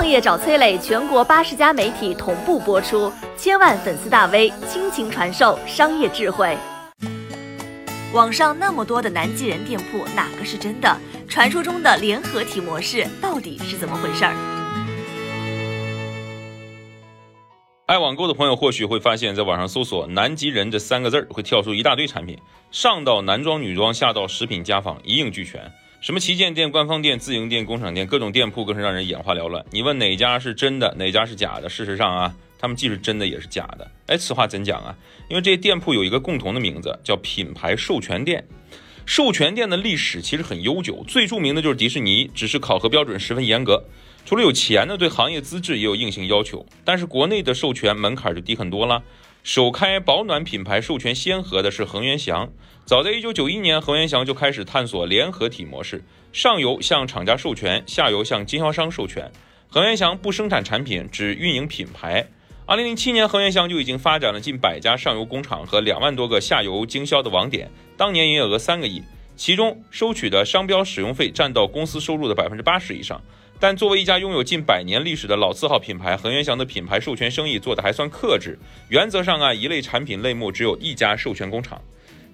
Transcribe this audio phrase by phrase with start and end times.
[0.00, 6.56] 创业找崔磊，全国八十家媒体同步播出，千万粉丝大 V 倾情传授商业智慧。
[8.14, 10.96] 网上那么多的南极人店铺，哪个是真的？
[11.28, 14.34] 传说中的联合体模式到底是怎么回事儿？
[17.84, 22.38] 爱网购的朋友或许会发现，在网上搜索“南极人”这三个字儿，会跳出一大堆产品，
[22.70, 25.70] 上到男装、女装，下到食品、家纺，一应俱全。
[26.00, 29.62] 什么旗舰店、官方店、自营店、工厂店，各种店铺更是让人眼花缭乱。
[29.70, 31.68] 你问哪家是真的，哪家是假的？
[31.68, 33.86] 事实上啊，他们既是真的，也是假的。
[34.06, 34.96] 哎，此话怎讲啊？
[35.28, 38.42] 因为这些店铺有一个共同的名字，叫品牌授权店。
[39.04, 43.84] 授权店的历史其实很悠久，最著名的就是迪士尼，只是考核标准十分严格。
[44.24, 46.64] 除了有钱的，对行业资质也有硬性要求。
[46.82, 49.02] 但是国内的授权门槛就低很多了。
[49.42, 52.50] 首开保暖品牌授权先河的是恒源祥。
[52.84, 59.32] 早在1991年，恒源祥就开始探索联合体模式，上游向厂家授权，下游向经销商授权。
[59.68, 62.26] 恒源祥不生产产品，只运营品牌。
[62.66, 69.02] 2007年，恒源祥就已经发展了近百家上游工厂和两万多个下游经销的网点，当年营业额三个亿，
[69.36, 73.18] 其中收取的商标使用费占到公司收入的百分之八十以上。
[73.60, 78.58] 但作为一家拥有近百年历史的老字号品牌，恒源祥的品牌授权生意做得还算克制。
[78.88, 81.78] 原则上啊，一类产品类目只有一家授权工厂。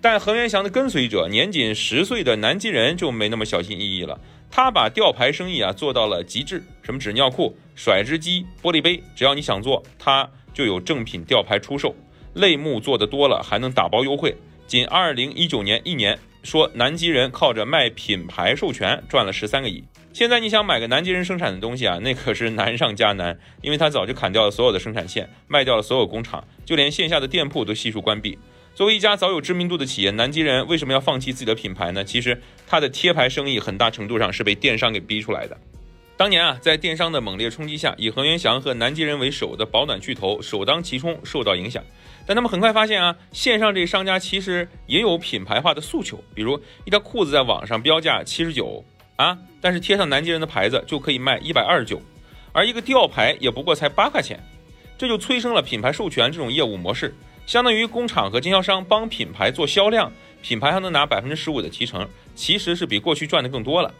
[0.00, 6.62] 但恒源祥的跟随者年仅十岁的南极人就没那么小心翼翼了，他把吊牌生意啊做到了极致。
[6.82, 11.92] 什么纸尿裤、甩脂机、玻璃杯，只要你想做，他就有正品吊牌出售。
[12.34, 14.32] 类目做的多了，还能打包优惠。
[14.68, 19.82] 仅二零一九年一年，说南极人靠着卖品牌授权赚了十三个亿。
[20.16, 28.38] 现在你想买个南极人生产的东西啊， 那可是难上加难，因为他早就砍掉了所有的生产线，卖掉了所有工厂，就连线下的店铺都悉数关闭。
[28.74, 32.02] 作为一家早有知名度的企业，南极人为什么要放弃自己的品牌呢？
[32.02, 35.54] 其实他的贴牌生意很大程度上是被电商给逼出来的。
[36.16, 41.84] 当年啊，在电商的猛烈冲击下，以恒源祥和南极人为首的保暖巨头首当其冲受到影响。
[42.26, 48.82] 但他们很快发现啊，线上这商家其实也有品牌化的诉求，比如一条裤子在网上标价七十九。
[49.16, 49.36] 啊！
[49.60, 52.00] 但是贴上南极人的牌子就可以卖一百二十九，
[52.52, 54.38] 而一个吊牌也不过才八块钱，
[54.96, 57.14] 这就催生了品牌授权这种业务模式，
[57.46, 60.12] 相当于工厂和经销商帮品牌做销量，
[60.42, 63.92] 品牌还能拿百分之十五的提成，其实是比过去赚的更多了。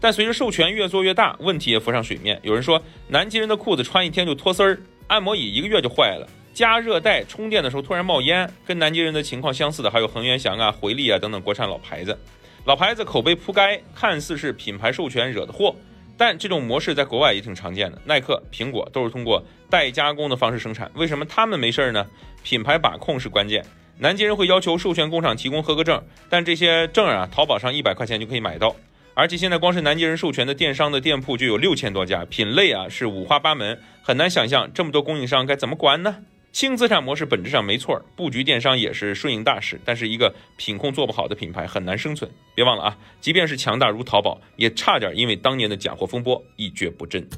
[0.00, 2.38] 但随着授权越做越大，问题也浮上水面。
[2.42, 12.18] 有人说南极人的裤子穿一天就脱丝儿，按摩椅一个月就坏了，加热带充电的时候突然冒烟，跟南极人的情况相似的还有恒源祥啊、回力啊等等国产老牌子。
[12.64, 15.76] 老牌子口碑铺盖，看似是品牌授权惹的祸，
[16.16, 18.00] 但这种模式在国外也挺常见的。
[18.06, 22.06] 耐克、苹果都是通过代加工的方式生产，为什么他们没事儿呢？
[22.42, 23.62] 品牌把控是关键。
[23.98, 28.74] 南极人会要求授权工厂提供合格证，但这些证啊，淘宝上一百块钱就可以买到。
[29.12, 36.16] 而且现在光是南极人授权的电商的店铺就有六千多家，品类啊是五花八门，很难想象这么多供应商该怎么管呢？
[36.54, 42.30] 轻资产模式本质上没错，布局电商也是顺应大势，但是一个品控做不好的品牌很难生存。
[42.54, 47.28] 别忘了啊，即便是强大如淘宝，也差点因为当年的假货风波一蹶不振。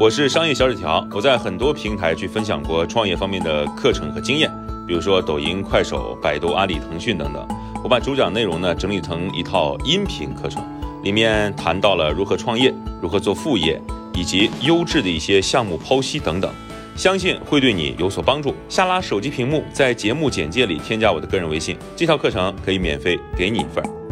[0.00, 4.50] 我是商业小纸条，我在很多平台去分享过创业方面的课程和经验，
[4.86, 7.46] 比如说抖音、快手、百度、阿里、腾讯等等。
[7.84, 10.64] 我把主讲内容呢整理成一套音频课程，
[11.04, 13.78] 里面谈到了如何创业，如何做副业。
[14.18, 16.52] 以及优质的一些项目剖析等等，
[16.96, 18.52] 相信会对你有所帮助。
[18.68, 24.07] 下拉手机屏幕，在节目简介里添加我的个人微信，这套课程可以免费给你一份。